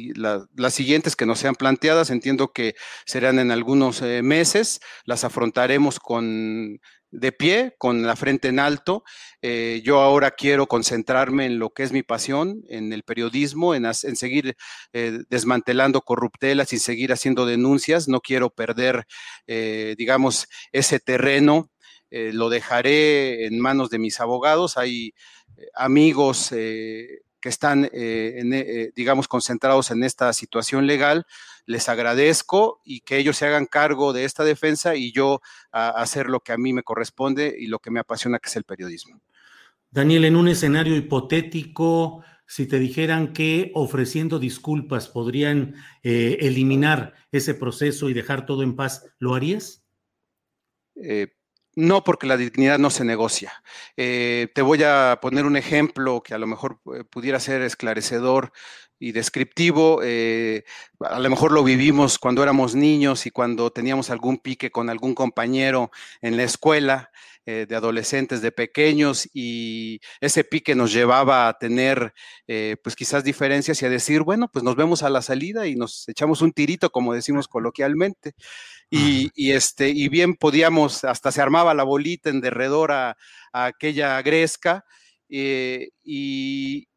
las, 0.55 0.75
siguientes 0.75 1.17
que 1.17 1.27
nos 1.27 1.41
sean 1.41 1.55
planteadas. 1.55 2.11
Entiendo 2.11 2.53
que 2.53 2.75
serán 3.07 3.39
en 3.39 3.51
algunos 3.51 4.03
meses. 4.03 4.81
Las 5.05 5.25
afrontaremos 5.25 5.99
con 5.99 6.79
de 7.15 7.33
pie, 7.33 7.75
con 7.79 8.07
la 8.07 8.17
frente 8.17 8.49
en 8.49 8.59
alto. 8.59 9.05
Eh, 9.41 9.81
yo 9.85 10.01
ahora 10.01 10.33
quiero 10.33 10.67
concentrarme 10.67 11.47
en 11.47 11.59
lo 11.59 11.71
que 11.71 11.85
es 11.85 11.93
mi 11.93 12.03
pasión, 12.03 12.63
en 12.69 12.93
el 12.93 13.05
periodismo, 13.05 13.75
en, 13.75 13.93
seguir 13.95 14.57
eh, 14.93 15.21
desmantelando 15.31 16.03
corruptelas 16.03 16.73
y 16.73 16.79
seguir 16.79 17.13
haciendo 17.13 17.47
denuncias. 17.47 18.09
No 18.09 18.21
quiero 18.21 18.51
perder, 18.51 19.07
eh, 19.47 19.95
digamos, 19.99 20.49
ese 20.73 21.01
terreno. 21.01 21.71
lo 22.11 22.49
dejaré 22.49 23.47
en 23.47 23.59
manos 23.59 23.91
de 23.91 23.99
mis 23.99 24.21
abogados. 24.21 24.77
Hay 24.77 25.15
amigos 25.75 26.53
que 27.45 27.51
están, 27.51 27.91
digamos, 28.97 29.29
concentrados 29.29 29.91
en 29.91 30.03
esta 30.03 30.33
situación 30.33 30.87
legal 30.87 31.27
les 31.67 31.89
agradezco 31.89 32.81
y 32.85 33.01
que 33.01 33.19
ellos 33.19 33.37
se 33.37 33.47
hagan 33.47 33.67
cargo 33.67 34.13
de 34.15 34.25
esta 34.25 34.45
defensa 34.45 34.97
y 34.97 35.13
yo 35.13 35.41
a, 35.73 35.91
hacer 35.91 36.29
lo 36.29 36.41
que 36.41 36.53
a 36.53 36.59
mí 36.59 36.73
me 36.73 36.83
corresponde 36.83 37.55
y 37.59 37.67
lo 37.67 37.79
que 37.79 37.91
me 37.91 38.01
apasiona, 38.01 38.39
que 38.39 38.49
es 38.49 38.57
el 38.57 38.65
periodismo. 38.65 39.21
Daniel, 39.91 40.25
en 40.25 40.37
un 40.37 40.49
escenario 40.49 40.97
hipotético, 40.97 42.25
si 42.47 42.67
te 42.67 42.79
dijeran 42.79 43.33
que 43.33 43.71
ofreciendo 43.75 44.39
disculpas 44.39 45.09
podrían 45.09 45.75
eh, 46.03 46.39
eliminar 46.41 47.15
ese 47.31 47.55
proceso 47.55 48.11
y 48.11 48.15
dejar 48.15 48.45
todo 48.45 48.63
en 48.63 48.77
paz, 48.77 49.07
¿lo 49.19 49.35
harías? 49.35 49.85
Eh, 50.97 51.29
no, 51.77 52.05
porque 52.05 52.27
la 52.27 52.37
dignidad 52.37 52.79
no 52.79 52.91
se 52.91 53.05
negocia. 53.05 53.63
Eh, 53.97 54.49
te 54.55 54.63
voy 54.63 54.83
a 54.83 55.19
poner 55.21 55.45
un 55.47 55.57
ejemplo 55.57 56.23
que 56.23 56.35
a 56.35 56.39
lo 56.39 56.47
mejor 56.47 56.81
pudiera 57.11 57.41
ser 57.41 57.63
esclarecedor 57.63 58.53
y 58.99 59.13
descriptivo. 59.13 60.01
Eh, 60.03 60.65
a 61.01 61.19
lo 61.19 61.31
mejor 61.31 61.53
lo 61.53 61.65
vivimos 61.65 62.19
cuando 62.19 62.43
éramos 62.43 62.75
niños 62.75 63.27
y 63.27 63.31
cuando 63.31 63.71
teníamos 63.71 64.11
algún 64.11 64.39
pique 64.39 64.71
con 64.71 64.91
algún 64.91 65.15
compañero 65.15 65.91
en 66.21 66.37
la 66.37 66.45
escuela. 66.45 67.11
Eh, 67.47 67.67
de 67.69 67.77
adolescentes, 67.77 68.41
de 68.41 68.53
pequeños, 68.53 69.29
y 69.35 70.01
ese 70.23 70.45
pique 70.45 70.75
nos 70.75 70.95
llevaba 70.95 71.47
a 71.47 71.59
tener, 71.59 72.15
eh, 72.47 72.79
pues 72.83 72.97
quizás 72.97 73.23
diferencias 73.23 73.83
y 73.83 73.85
a 73.85 73.91
decir, 73.91 74.23
bueno, 74.23 74.49
pues 74.51 74.63
nos 74.65 74.77
vemos 74.77 75.03
a 75.03 75.11
la 75.11 75.21
salida 75.21 75.67
y 75.67 75.77
nos 75.77 76.09
echamos 76.09 76.41
un 76.41 76.53
tirito, 76.53 76.89
como 76.89 77.13
decimos 77.13 77.47
coloquialmente. 77.47 78.33
Y, 78.91 79.31
este, 79.53 79.91
y 79.91 80.09
bien 80.09 80.37
podíamos, 80.37 81.05
hasta 81.05 81.33
se 81.33 81.43
armaba 81.43 81.75
la 81.75 81.83
bolita 81.83 82.31
en 82.31 82.41
derredor 82.41 82.93
a, 82.93 83.17
aquella 83.53 84.23
gresca, 84.23 84.87
y, 85.29 86.89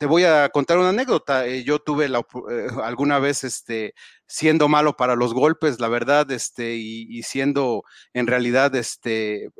te 0.00 0.06
voy 0.06 0.24
a 0.24 0.48
contar 0.48 0.78
una 0.78 0.88
anécdota. 0.88 1.46
yo 1.46 1.78
tuve 1.78 2.08
la, 2.08 2.26
alguna 2.82 3.18
vez, 3.18 3.44
este, 3.44 3.94
siendo 4.26 4.66
malo 4.66 4.96
para 4.96 5.14
los 5.14 5.34
golpes, 5.34 5.78
la 5.78 5.88
verdad, 5.88 6.30
este, 6.30 6.74
y, 6.76 7.22
siendo 7.22 7.84
en 8.14 8.26
realidad, 8.26 8.74
este, 8.76 9.50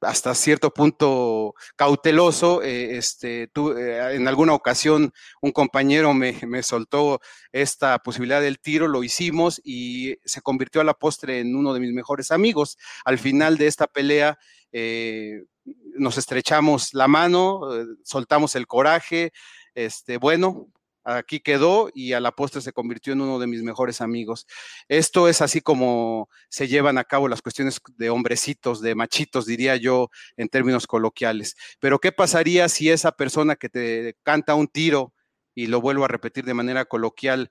hasta 0.00 0.34
cierto 0.34 0.72
punto 0.72 1.54
cauteloso. 1.76 2.62
Eh, 2.62 2.96
este, 2.96 3.42
eh, 3.42 4.12
en 4.14 4.26
alguna 4.26 4.54
ocasión 4.54 5.12
un 5.42 5.52
compañero 5.52 6.14
me, 6.14 6.62
soltó 6.62 7.20
esta 7.52 7.98
posibilidad 7.98 8.40
del 8.40 8.58
tiro, 8.58 8.88
lo 8.88 9.04
hicimos 9.04 9.60
y 9.62 10.16
se 10.24 10.40
convirtió 10.40 10.80
a 10.80 10.84
la 10.84 10.94
postre 10.94 11.40
en 11.40 11.54
uno 11.54 11.74
de 11.74 11.80
mis 11.80 11.92
mejores 11.92 12.30
amigos. 12.30 12.78
Al 13.04 13.18
final 13.18 13.58
de 13.58 13.66
esta 13.66 13.86
pelea 13.86 14.38
eh, 14.72 15.42
nos 15.64 16.18
estrechamos 16.18 16.94
la 16.94 17.08
mano, 17.08 17.62
soltamos 18.02 18.56
el 18.56 18.66
coraje. 18.66 19.32
Este, 19.74 20.16
bueno, 20.18 20.68
aquí 21.04 21.40
quedó 21.40 21.90
y 21.94 22.12
a 22.12 22.20
la 22.20 22.32
postre 22.32 22.60
se 22.60 22.72
convirtió 22.72 23.12
en 23.12 23.20
uno 23.20 23.38
de 23.38 23.46
mis 23.46 23.62
mejores 23.62 24.00
amigos. 24.00 24.46
Esto 24.88 25.28
es 25.28 25.40
así 25.40 25.60
como 25.60 26.28
se 26.48 26.68
llevan 26.68 26.98
a 26.98 27.04
cabo 27.04 27.28
las 27.28 27.42
cuestiones 27.42 27.80
de 27.96 28.10
hombrecitos, 28.10 28.80
de 28.80 28.94
machitos, 28.94 29.46
diría 29.46 29.76
yo, 29.76 30.10
en 30.36 30.48
términos 30.48 30.86
coloquiales. 30.86 31.56
Pero 31.80 31.98
¿qué 31.98 32.12
pasaría 32.12 32.68
si 32.68 32.90
esa 32.90 33.12
persona 33.12 33.56
que 33.56 33.68
te 33.68 34.16
canta 34.22 34.54
un 34.54 34.68
tiro, 34.68 35.12
y 35.54 35.66
lo 35.66 35.82
vuelvo 35.82 36.04
a 36.04 36.08
repetir 36.08 36.44
de 36.44 36.54
manera 36.54 36.86
coloquial, 36.86 37.50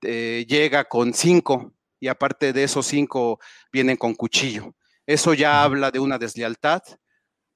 llega 0.00 0.84
con 0.84 1.12
cinco 1.12 1.74
y 2.00 2.08
aparte 2.08 2.52
de 2.52 2.64
esos 2.64 2.86
cinco 2.86 3.40
vienen 3.70 3.96
con 3.96 4.14
cuchillo? 4.14 4.74
Eso 5.06 5.34
ya 5.34 5.62
habla 5.62 5.90
de 5.90 5.98
una 5.98 6.18
deslealtad, 6.18 6.82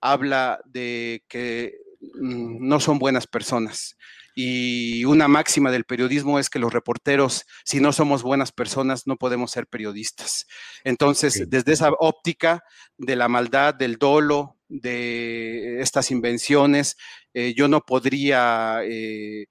habla 0.00 0.60
de 0.66 1.24
que 1.28 1.74
mm, 2.00 2.66
no 2.66 2.80
son 2.80 2.98
buenas 2.98 3.26
personas 3.26 3.96
y 4.34 5.04
una 5.04 5.28
máxima 5.28 5.70
del 5.70 5.84
periodismo 5.84 6.38
es 6.38 6.48
que 6.48 6.58
los 6.58 6.72
reporteros, 6.72 7.44
si 7.64 7.80
no 7.80 7.92
somos 7.92 8.22
buenas 8.22 8.52
personas, 8.52 9.06
no 9.06 9.16
podemos 9.16 9.50
ser 9.50 9.66
periodistas. 9.66 10.46
Entonces, 10.84 11.44
desde 11.48 11.72
esa 11.72 11.90
óptica 11.98 12.62
de 12.96 13.16
la 13.16 13.28
maldad, 13.28 13.74
del 13.74 13.96
dolo, 13.96 14.56
de 14.68 15.80
estas 15.80 16.10
invenciones, 16.10 16.96
eh, 17.34 17.54
yo 17.54 17.68
no 17.68 17.80
podría, 17.80 18.80
eh, 18.84 19.46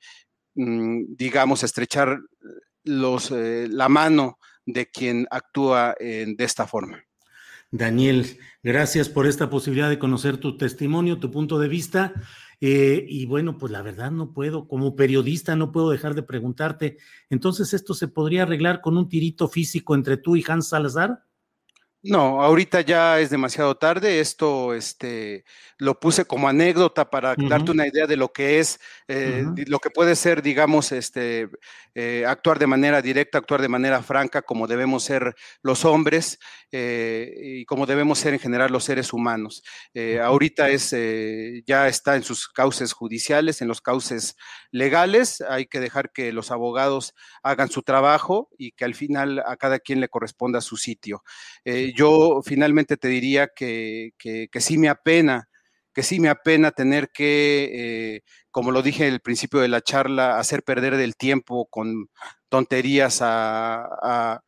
mm, 0.55 1.15
digamos, 1.15 1.63
estrechar 1.63 2.19
los, 2.83 3.31
eh, 3.31 3.67
la 3.69 3.89
mano 3.89 4.39
de 4.65 4.87
quien 4.87 5.27
actúa 5.29 5.95
de 5.99 6.35
esta 6.39 6.67
forma. 6.67 7.03
Daniel, 7.71 8.39
gracias 8.63 9.09
por 9.09 9.27
esta 9.27 9.49
posibilidad 9.49 9.89
de 9.89 9.99
conocer 9.99 10.37
tu 10.37 10.57
testimonio, 10.57 11.19
tu 11.19 11.29
punto 11.29 11.59
de 11.59 11.67
vista. 11.67 12.13
Eh, 12.61 13.05
y 13.07 13.25
bueno, 13.25 13.57
pues 13.57 13.71
la 13.71 13.81
verdad 13.81 14.11
no 14.11 14.33
puedo, 14.33 14.67
como 14.67 14.95
periodista 14.95 15.55
no 15.55 15.71
puedo 15.71 15.91
dejar 15.91 16.13
de 16.13 16.23
preguntarte, 16.23 16.97
entonces 17.29 17.73
esto 17.73 17.93
se 17.93 18.09
podría 18.09 18.43
arreglar 18.43 18.81
con 18.81 18.97
un 18.97 19.07
tirito 19.07 19.47
físico 19.47 19.95
entre 19.95 20.17
tú 20.17 20.35
y 20.35 20.43
Hans 20.45 20.67
Salazar? 20.67 21.23
No, 22.01 22.41
ahorita 22.41 22.79
ya 22.79 23.19
es 23.19 23.29
demasiado 23.29 23.75
tarde. 23.75 24.21
Esto 24.21 24.73
este, 24.73 25.43
lo 25.77 25.99
puse 25.99 26.23
como 26.23 26.47
anécdota 26.47 27.09
para 27.09 27.35
darte 27.35 27.71
una 27.71 27.87
idea 27.87 28.07
de 28.07 28.15
lo 28.15 28.31
que 28.31 28.59
es, 28.59 28.79
eh, 29.09 29.45
lo 29.67 29.79
que 29.79 29.89
puede 29.89 30.15
ser, 30.15 30.41
digamos, 30.41 30.93
este, 30.93 31.49
eh, 31.95 32.23
actuar 32.25 32.57
de 32.57 32.67
manera 32.67 33.01
directa, 33.01 33.37
actuar 33.37 33.61
de 33.61 33.67
manera 33.67 34.01
franca, 34.01 34.41
como 34.41 34.65
debemos 34.65 35.03
ser 35.03 35.35
los 35.61 35.83
hombres 35.83 36.39
eh, 36.71 37.33
y 37.37 37.65
como 37.65 37.85
debemos 37.85 38.19
ser 38.19 38.33
en 38.33 38.39
general 38.39 38.71
los 38.71 38.85
seres 38.85 39.11
humanos. 39.11 39.63
ahorita 40.21 40.69
es, 40.69 40.95
ya 41.65 41.87
está 41.89 42.15
en 42.15 42.23
sus 42.23 42.47
cauces 42.47 42.93
judiciales, 42.93 43.61
en 43.61 43.67
los 43.67 43.81
cauces 43.81 44.37
legales. 44.71 45.41
Hay 45.41 45.65
que 45.65 45.81
dejar 45.81 46.11
que 46.13 46.31
los 46.31 46.51
abogados 46.51 47.13
hagan 47.43 47.69
su 47.69 47.81
trabajo 47.81 48.49
y 48.57 48.71
que 48.71 48.85
al 48.85 48.95
final 48.95 49.43
a 49.45 49.57
cada 49.57 49.79
quien 49.79 49.99
le 49.99 50.07
corresponda 50.07 50.61
su 50.61 50.77
sitio 50.77 51.23
yo 51.93 52.41
finalmente 52.43 52.97
te 52.97 53.07
diría 53.07 53.47
que, 53.55 54.13
sí 54.59 54.77
me 54.77 54.89
apena, 54.89 55.49
que 55.93 56.03
sí 56.03 56.19
me 56.19 56.29
apena 56.29 56.71
tener 56.71 57.09
que, 57.11 58.15
eh, 58.15 58.21
como 58.51 58.71
lo 58.71 58.81
dije 58.81 59.07
al 59.07 59.21
principio 59.21 59.59
de 59.59 59.67
la 59.69 59.81
charla, 59.81 60.39
hacer 60.39 60.63
perder 60.63 60.97
del 60.97 61.15
tiempo 61.15 61.67
con 61.69 62.09
tonterías 62.49 63.21
a 63.21 63.85
a, 64.01 64.41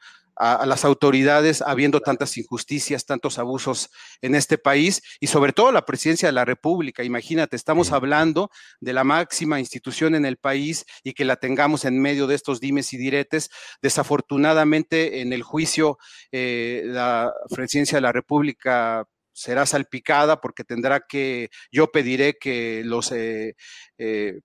las 0.65 0.85
autoridades 0.85 1.61
habiendo 1.61 1.99
tantas 1.99 2.37
injusticias, 2.37 3.05
tantos 3.05 3.37
abusos 3.37 3.89
en 4.21 4.35
este 4.35 4.57
país 4.57 5.01
y 5.19 5.27
sobre 5.27 5.53
todo 5.53 5.71
la 5.71 5.85
presidencia 5.85 6.27
de 6.27 6.33
la 6.33 6.45
República. 6.45 7.03
Imagínate, 7.03 7.55
estamos 7.55 7.91
hablando 7.91 8.49
de 8.79 8.93
la 8.93 9.03
máxima 9.03 9.59
institución 9.59 10.15
en 10.15 10.25
el 10.25 10.37
país 10.37 10.85
y 11.03 11.13
que 11.13 11.25
la 11.25 11.35
tengamos 11.35 11.85
en 11.85 12.01
medio 12.01 12.27
de 12.27 12.35
estos 12.35 12.59
dimes 12.59 12.91
y 12.93 12.97
diretes. 12.97 13.49
Desafortunadamente, 13.81 15.21
en 15.21 15.33
el 15.33 15.43
juicio, 15.43 15.97
eh, 16.31 16.83
la 16.85 17.31
presidencia 17.49 17.97
de 17.97 18.01
la 18.01 18.11
República 18.11 19.05
será 19.33 19.65
salpicada 19.65 20.41
porque 20.41 20.63
tendrá 20.63 21.01
que, 21.01 21.49
yo 21.71 21.91
pediré 21.91 22.37
que 22.37 22.83
los 22.85 23.11
eh, 23.11 23.55
eh, 23.97 24.39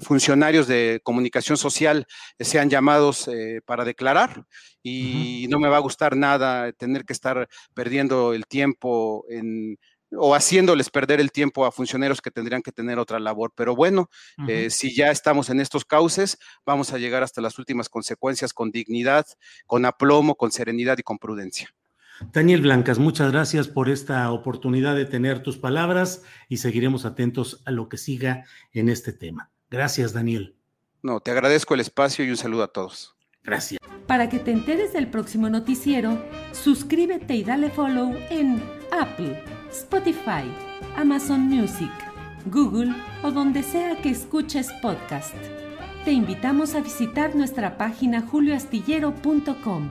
funcionarios 0.00 0.66
de 0.66 1.00
comunicación 1.02 1.56
social 1.56 2.06
sean 2.38 2.70
llamados 2.70 3.28
eh, 3.28 3.60
para 3.64 3.84
declarar 3.84 4.44
y 4.82 5.46
no 5.48 5.58
me 5.58 5.68
va 5.68 5.76
a 5.76 5.80
gustar 5.80 6.16
nada 6.16 6.72
tener 6.72 7.04
que 7.04 7.12
estar 7.12 7.48
perdiendo 7.74 8.32
el 8.32 8.46
tiempo 8.46 9.24
en, 9.28 9.78
o 10.12 10.34
haciéndoles 10.34 10.90
perder 10.90 11.20
el 11.20 11.32
tiempo 11.32 11.64
a 11.64 11.72
funcionarios 11.72 12.20
que 12.20 12.30
tendrían 12.30 12.62
que 12.62 12.72
tener 12.72 12.98
otra 12.98 13.20
labor. 13.20 13.52
Pero 13.54 13.76
bueno, 13.76 14.10
eh, 14.48 14.70
si 14.70 14.94
ya 14.94 15.10
estamos 15.10 15.50
en 15.50 15.60
estos 15.60 15.84
cauces, 15.84 16.38
vamos 16.64 16.92
a 16.92 16.98
llegar 16.98 17.22
hasta 17.22 17.40
las 17.40 17.58
últimas 17.58 17.88
consecuencias 17.88 18.52
con 18.52 18.70
dignidad, 18.70 19.26
con 19.66 19.84
aplomo, 19.84 20.34
con 20.34 20.50
serenidad 20.50 20.98
y 20.98 21.02
con 21.02 21.18
prudencia. 21.18 21.72
Daniel 22.32 22.60
Blancas, 22.60 22.98
muchas 22.98 23.32
gracias 23.32 23.66
por 23.68 23.88
esta 23.88 24.30
oportunidad 24.30 24.94
de 24.94 25.06
tener 25.06 25.42
tus 25.42 25.56
palabras 25.56 26.22
y 26.48 26.58
seguiremos 26.58 27.06
atentos 27.06 27.62
a 27.64 27.70
lo 27.70 27.88
que 27.88 27.96
siga 27.96 28.44
en 28.72 28.90
este 28.90 29.12
tema. 29.14 29.50
Gracias, 29.70 30.12
Daniel. 30.12 30.56
No, 31.02 31.20
te 31.20 31.30
agradezco 31.30 31.74
el 31.74 31.80
espacio 31.80 32.24
y 32.24 32.30
un 32.30 32.36
saludo 32.36 32.64
a 32.64 32.68
todos. 32.68 33.16
Gracias. 33.42 33.80
Para 34.06 34.28
que 34.28 34.38
te 34.38 34.50
enteres 34.50 34.92
del 34.92 35.08
próximo 35.08 35.48
noticiero, 35.48 36.22
suscríbete 36.52 37.36
y 37.36 37.44
dale 37.44 37.70
follow 37.70 38.12
en 38.28 38.62
Apple, 38.90 39.42
Spotify, 39.70 40.44
Amazon 40.96 41.42
Music, 41.42 41.92
Google 42.46 42.92
o 43.22 43.30
donde 43.30 43.62
sea 43.62 43.96
que 44.02 44.10
escuches 44.10 44.68
podcast. 44.82 45.34
Te 46.04 46.12
invitamos 46.12 46.74
a 46.74 46.80
visitar 46.80 47.36
nuestra 47.36 47.78
página 47.78 48.22
julioastillero.com. 48.22 49.90